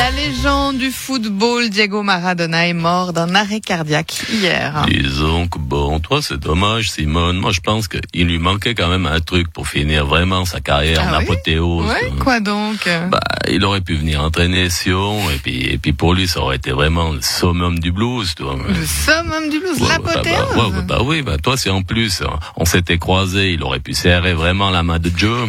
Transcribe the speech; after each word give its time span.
La 0.00 0.10
légende 0.12 0.78
du 0.78 0.90
football, 0.90 1.68
Diego 1.68 2.02
Maradona, 2.02 2.66
est 2.66 2.72
mort 2.72 3.12
d'un 3.12 3.34
arrêt 3.34 3.60
cardiaque 3.60 4.14
hier. 4.32 4.86
Disons 4.88 5.46
que 5.46 5.58
bon, 5.58 6.00
toi 6.00 6.22
c'est 6.22 6.38
dommage 6.38 6.90
Simone. 6.90 7.36
Moi 7.36 7.52
je 7.52 7.60
pense 7.60 7.86
qu'il 7.86 8.26
lui 8.26 8.38
manquait 8.38 8.74
quand 8.74 8.88
même 8.88 9.04
un 9.04 9.20
truc 9.20 9.52
pour 9.52 9.68
finir 9.68 10.06
vraiment 10.06 10.46
sa 10.46 10.60
carrière 10.60 11.02
Ah 11.04 11.16
en 11.16 11.18
oui 11.18 11.24
apothéose. 11.24 11.86
Ouais, 11.86 12.12
quoi 12.18 12.40
donc? 12.40 12.88
Bah, 13.10 13.20
il 13.50 13.62
aurait 13.62 13.82
pu 13.82 13.94
venir 13.94 14.22
entraîner 14.22 14.70
Sion 14.70 15.18
et 15.30 15.36
puis 15.36 15.66
et 15.66 15.76
puis 15.76 15.92
pour 15.92 16.14
lui 16.14 16.26
ça 16.26 16.40
aurait 16.40 16.56
été 16.56 16.70
vraiment 16.72 17.10
le 17.12 17.20
summum 17.20 17.78
du 17.78 17.92
blues, 17.92 18.34
toi. 18.34 18.56
Le 18.66 18.86
summum 18.86 19.50
du 19.50 19.58
blues, 19.60 19.82
Ouais, 19.82 19.88
bah, 20.02 20.12
l'apothéose. 20.14 20.56
bah, 20.56 20.66
ouais, 20.78 20.82
bah 20.82 20.98
oui, 21.04 21.20
bah 21.22 21.36
toi 21.36 21.58
c'est 21.58 21.68
en 21.70 21.82
plus, 21.82 22.22
hein, 22.22 22.38
on 22.56 22.64
s'était 22.64 22.96
croisés, 22.96 23.52
il 23.52 23.62
aurait 23.62 23.80
pu 23.80 23.92
serrer 23.92 24.32
vraiment 24.32 24.70
la 24.70 24.82
main 24.82 24.98
de 24.98 25.12
Joe. 25.14 25.46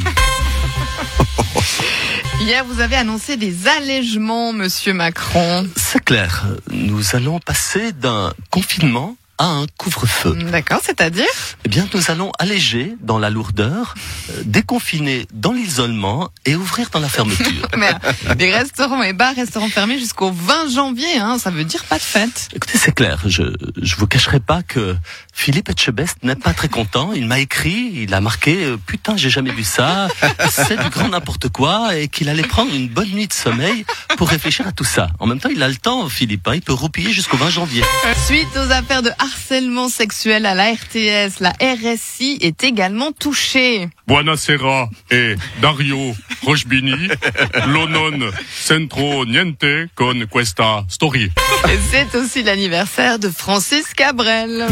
Hier, 2.42 2.66
vous 2.66 2.80
avez 2.80 2.96
annoncé 2.96 3.38
des 3.38 3.68
allègements, 3.68 4.52
monsieur 4.52 4.94
Macron. 4.94 5.68
C'est 5.76 6.04
clair, 6.04 6.48
nous 6.72 7.16
allons 7.16 7.40
passer 7.40 7.92
d'un 7.92 8.34
confinement 8.50 9.16
à 9.38 9.46
un 9.46 9.66
couvre-feu. 9.78 10.38
D'accord, 10.52 10.82
c'est-à-dire 10.84 11.26
Eh 11.66 11.70
bien, 11.70 11.88
nous 11.94 12.12
allons 12.12 12.32
alléger 12.40 12.96
dans 13.02 13.20
la 13.20 13.30
lourdeur, 13.30 13.96
euh, 14.30 14.42
déconfiner 14.46 15.26
dans 15.34 15.52
l'isolement 15.52 16.30
et 16.46 16.56
ouvrir 16.56 16.90
dans 16.92 17.00
la 17.00 17.10
fermeture. 17.10 17.68
Mais 17.78 17.92
les 18.38 18.52
restaurants 18.52 19.02
et 19.04 19.14
bars 19.14 19.36
resteront 19.36 19.70
fermés 19.70 20.00
jusqu'au 20.00 20.32
20 20.32 20.70
janvier, 20.70 21.18
hein, 21.18 21.38
ça 21.40 21.50
veut 21.50 21.64
dire 21.64 21.84
pas 21.86 21.98
de 21.98 22.04
fête. 22.04 22.50
Écoutez, 22.54 22.78
c'est 22.78 22.94
clair, 22.94 23.20
je 23.26 23.44
je 23.82 23.96
vous 23.96 24.08
cacherai 24.08 24.40
pas 24.40 24.64
que 24.64 24.96
Philippe 25.34 25.70
Etchebest 25.70 26.18
n'est 26.24 26.36
pas 26.36 26.54
très 26.54 26.70
content. 26.70 27.14
Il 27.14 27.26
m'a 27.26 27.40
écrit, 27.40 27.92
il 27.94 28.14
a 28.14 28.22
marqué 28.22 28.66
euh, 28.66 28.78
putain, 28.78 29.18
j'ai 29.18 29.30
jamais 29.30 29.52
vu 29.52 29.64
ça, 29.64 30.08
c'est 30.50 30.82
du 30.82 30.90
grand 30.90 31.10
n'importe 31.10 31.50
quoi 31.50 31.96
et 31.96 32.08
qu'il 32.08 32.30
allait 32.30 32.44
prendre 32.44 32.74
une 32.74 32.88
bonne 32.88 33.10
nuit 33.10 33.28
de 33.28 33.34
sommeil 33.34 33.86
pour 34.18 34.30
réfléchir 34.30 34.68
à 34.68 34.72
tout 34.72 34.84
ça. 34.84 35.10
En 35.20 35.28
même 35.28 35.40
temps, 35.40 35.50
il 35.50 35.62
a 35.64 35.68
le 35.68 35.76
temps, 35.76 36.08
Philippe, 36.10 36.48
hein, 36.48 36.56
il 36.56 36.62
peut 36.62 36.74
roupiller 36.74 37.12
jusqu'au 37.12 37.38
20 37.38 37.50
janvier. 37.50 37.84
Suite 38.26 38.50
aux 38.56 38.72
affaires 38.72 39.02
de 39.02 39.12
harcèlement 39.32 39.88
sexuel 39.88 40.46
à 40.46 40.54
la 40.54 40.74
RTS, 40.74 41.40
la 41.40 41.54
RSI 41.62 42.38
est 42.42 42.64
également 42.64 43.12
touchée. 43.12 43.90
Buonasera 44.08 44.90
e 45.12 45.36
Dario 45.62 46.16
Rochbini 46.44 47.08
lo 47.68 47.88
non 47.88 48.32
centro 48.52 49.24
niente 49.24 49.90
con 49.96 50.26
questa 50.30 50.84
story. 50.90 51.32
Et 51.70 51.80
c'est 51.90 52.16
aussi 52.16 52.44
l'anniversaire 52.44 53.20
de 53.20 53.30
Francis 53.30 53.94
Cabrel. 53.94 54.68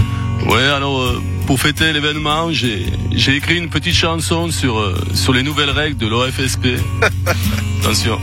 Ouais, 0.45 0.63
alors 0.63 0.99
euh, 1.01 1.21
pour 1.47 1.59
fêter 1.59 1.93
l'événement, 1.93 2.51
j'ai 2.51 2.85
j'ai 3.11 3.35
écrit 3.35 3.57
une 3.57 3.69
petite 3.69 3.95
chanson 3.95 4.51
sur 4.51 4.77
euh, 4.79 4.95
sur 5.13 5.31
les 5.31 5.43
nouvelles 5.43 5.71
règles 5.71 5.97
de 5.97 6.07
l'OFSP. 6.07 6.79
Attention. 7.81 8.19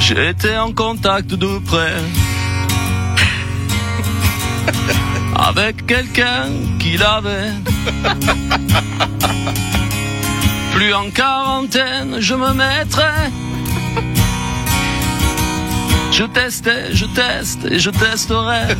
J'ai 0.00 0.28
été 0.28 0.56
en 0.56 0.72
contact 0.72 1.28
de 1.28 1.58
près 1.60 1.94
avec 5.40 5.86
quelqu'un 5.86 6.48
qui 6.78 6.96
l'avait. 6.96 7.52
Plus 10.72 10.94
en 10.94 11.10
quarantaine, 11.10 12.20
je 12.20 12.34
me 12.34 12.52
mettrai. 12.52 13.30
Je 16.12 16.24
testais, 16.24 16.92
je 16.92 17.06
teste 17.06 17.64
et 17.64 17.78
je 17.78 17.90
testerai. 17.90 18.76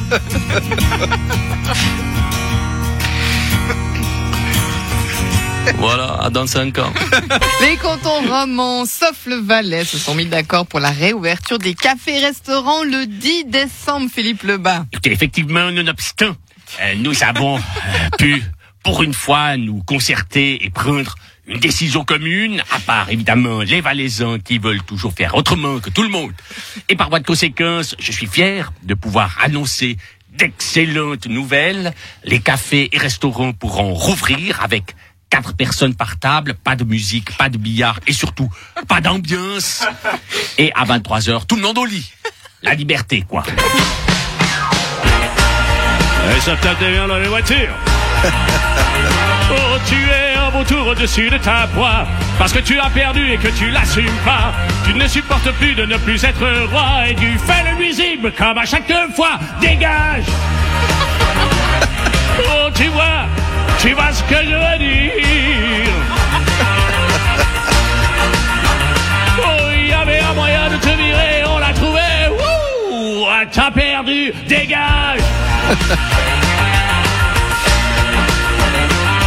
voilà, 5.78 6.22
à 6.22 6.30
dans 6.30 6.46
5 6.46 6.78
ans. 6.78 6.92
Les 7.62 7.76
cantons 7.76 8.20
romans, 8.28 8.84
sauf 8.84 9.26
le 9.26 9.36
Valais, 9.36 9.84
se 9.84 9.96
sont 9.96 10.14
mis 10.14 10.26
d'accord 10.26 10.66
pour 10.66 10.80
la 10.80 10.90
réouverture 10.90 11.58
des 11.58 11.74
cafés-restaurants 11.74 12.84
le 12.84 13.06
10 13.06 13.46
décembre, 13.46 14.10
Philippe 14.12 14.42
Lebas. 14.42 14.84
Écoutez, 14.92 15.12
effectivement, 15.12 15.70
nonobstant, 15.70 16.36
nous 16.96 17.22
avons 17.22 17.58
euh, 17.58 17.60
pu, 18.18 18.42
pour 18.82 19.02
une 19.02 19.14
fois, 19.14 19.56
nous 19.56 19.82
concerter 19.82 20.64
et 20.64 20.70
prendre 20.70 21.14
une 21.46 21.58
décision 21.58 22.04
commune, 22.04 22.62
à 22.70 22.78
part 22.78 23.10
évidemment 23.10 23.60
les 23.60 23.80
Valaisans 23.80 24.38
qui 24.38 24.58
veulent 24.58 24.82
toujours 24.82 25.12
faire 25.12 25.34
autrement 25.34 25.80
que 25.80 25.90
tout 25.90 26.02
le 26.02 26.08
monde. 26.08 26.32
Et 26.88 26.96
par 26.96 27.08
voie 27.08 27.20
de 27.20 27.26
conséquence, 27.26 27.96
je 27.98 28.12
suis 28.12 28.26
fier 28.26 28.72
de 28.84 28.94
pouvoir 28.94 29.36
annoncer 29.42 29.96
d'excellentes 30.32 31.26
nouvelles. 31.26 31.92
Les 32.24 32.40
cafés 32.40 32.88
et 32.92 32.98
restaurants 32.98 33.52
pourront 33.52 33.94
rouvrir 33.94 34.62
avec 34.62 34.94
quatre 35.28 35.54
personnes 35.54 35.94
par 35.94 36.18
table, 36.18 36.54
pas 36.54 36.76
de 36.76 36.84
musique, 36.84 37.36
pas 37.36 37.48
de 37.48 37.58
billard 37.58 38.00
et 38.06 38.12
surtout 38.12 38.50
pas 38.88 39.00
d'ambiance. 39.00 39.84
Et 40.58 40.72
à 40.74 40.84
23 40.84 41.28
heures, 41.30 41.46
tout 41.46 41.56
le 41.56 41.62
monde 41.62 41.78
au 41.78 41.84
lit. 41.84 42.12
La 42.62 42.74
liberté, 42.74 43.24
quoi. 43.26 43.42
Et 46.36 46.40
ça 46.40 46.54
tape 46.56 46.78
bien 46.78 47.06
dans 47.08 47.18
les 47.18 47.28
voitures. 47.28 47.74
Oh, 49.52 49.76
tu 49.84 49.96
es 49.96 50.36
un 50.38 50.48
beau 50.50 50.62
tour 50.62 50.86
au-dessus 50.86 51.28
de 51.28 51.36
ta 51.36 51.66
proie. 51.74 52.06
Parce 52.38 52.52
que 52.52 52.60
tu 52.60 52.78
as 52.78 52.88
perdu 52.88 53.32
et 53.32 53.36
que 53.36 53.48
tu 53.48 53.68
l'assumes 53.70 54.06
pas. 54.24 54.52
Tu 54.84 54.94
ne 54.94 55.08
supportes 55.08 55.50
plus 55.58 55.74
de 55.74 55.84
ne 55.86 55.96
plus 55.96 56.22
être 56.22 56.46
roi. 56.70 57.08
Et 57.08 57.16
tu 57.16 57.36
fais 57.36 57.68
le 57.68 57.74
nuisible 57.76 58.30
comme 58.30 58.56
à 58.58 58.64
chaque 58.64 58.86
fois. 59.14 59.38
Dégage! 59.60 60.26
Oh, 62.42 62.70
tu 62.74 62.84
vois, 62.84 63.26
tu 63.80 63.92
vois 63.92 64.12
ce 64.12 64.22
que 64.22 64.36
je 64.36 64.54
veux 64.54 64.78
dire. 64.78 65.12
Oh, 69.42 69.68
il 69.76 69.88
y 69.88 69.92
avait 69.92 70.20
un 70.20 70.32
moyen 70.34 70.70
de 70.70 70.76
te 70.76 70.88
virer, 70.88 71.42
on 71.46 71.58
l'a 71.58 71.72
trouvé. 71.74 72.00
Wouh! 72.30 73.26
T'as 73.52 73.70
perdu, 73.72 74.32
dégage! 74.46 75.20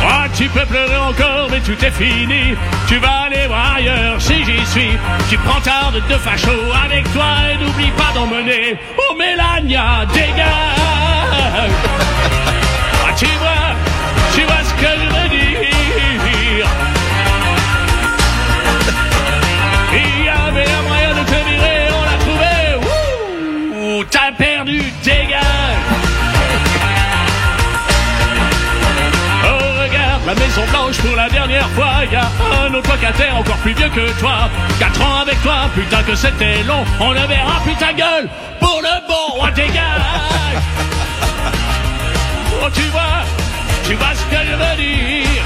Ah, 0.06 0.26
tu 0.36 0.50
peux 0.50 0.66
pleurer 0.66 0.98
encore, 0.98 1.48
mais 1.50 1.60
tout 1.62 1.78
est 1.84 1.92
fini. 1.92 2.56
Tu 2.88 2.98
vas 2.98 3.24
aller 3.28 3.48
voir 3.48 3.76
ailleurs 3.76 4.22
si 4.22 4.44
j'y 4.44 4.66
suis. 4.66 4.98
Tu 5.30 5.38
prends 5.38 5.62
ta 5.62 5.92
de 5.92 6.00
de 6.00 6.18
facho 6.20 6.52
avec 6.86 7.12
toi 7.14 7.26
et 7.52 7.58
n'oublie 7.64 7.92
pas 7.92 8.12
d'emmener. 8.14 8.78
Oh, 8.98 9.16
Mélania, 9.16 10.06
dégage! 10.14 11.72
Ah, 13.06 13.14
tu 13.16 13.26
vois, 13.26 13.76
tu 14.34 14.42
vois 14.42 14.64
ce 14.64 14.74
que 14.74 14.92
je 15.02 15.08
veux 15.16 15.30
dire. 15.30 16.68
Il 19.96 20.26
y 20.26 20.30
avait 20.30 20.70
un 20.70 20.82
moyen 20.88 21.10
de 21.10 21.24
te 21.26 21.38
virer, 21.48 21.88
on 21.98 22.04
l'a 22.10 22.18
trouvé. 22.26 22.56
Wouh, 23.98 24.04
t'as 24.06 24.32
perdu, 24.32 24.82
dégage. 25.04 25.43
Maison 30.54 30.72
blanche 30.72 30.98
pour 30.98 31.16
la 31.16 31.30
dernière 31.30 31.70
fois. 31.70 32.06
Y 32.12 32.16
a 32.16 32.30
un 32.66 32.74
autre 32.74 32.92
locataire 32.92 33.36
encore 33.38 33.58
plus 33.58 33.74
vieux 33.74 33.90
que 33.90 34.20
toi. 34.20 34.50
Quatre 34.80 35.02
ans 35.02 35.22
avec 35.22 35.42
toi, 35.42 35.70
putain 35.74 36.04
que 36.04 36.16
c'était 36.16 36.64
long. 36.64 36.84
On 37.00 37.12
ne 37.12 37.26
verra 37.28 37.60
plus 37.64 37.76
ta 37.76 37.94
gueule 37.94 38.28
pour 38.60 38.82
le 38.82 39.08
bon. 39.08 39.40
Oh, 39.42 39.50
dégage. 39.56 40.02
Oh, 42.62 42.70
tu 42.74 42.84
vois, 42.84 43.24
tu 43.86 43.94
vois 43.96 44.14
ce 44.14 44.24
que 44.26 44.42
je 44.46 44.52
veux 44.52 44.76
dire. 44.78 45.44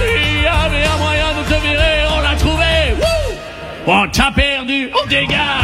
Il 0.00 0.42
y 0.42 0.46
avait 0.46 0.84
un 0.84 0.96
moyen 0.98 1.26
de 1.38 1.54
te 1.54 1.60
virer, 1.60 2.04
on 2.16 2.20
l'a 2.20 2.34
trouvé. 2.36 2.94
Wouh 2.98 3.36
on 3.86 4.08
t'a 4.08 4.30
perdu, 4.34 4.90
on 5.02 5.08
dégage. 5.08 5.59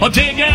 Ortega. 0.00 0.48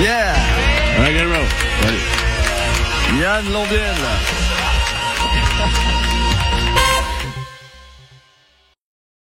Yeah. 0.00 0.32
All 0.96 1.02
right, 1.02 1.12
get 1.12 1.24
a 1.24 1.28
roll. 1.28 1.48
Allez. 1.84 2.20
Yann 3.20 3.44
Lambiel. 3.52 3.96